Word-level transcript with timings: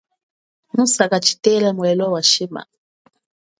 Musaka 0.75 1.17
tshitela 1.23 1.69
welo 1.79 2.05
wa 2.13 2.21
shima. 2.31 2.61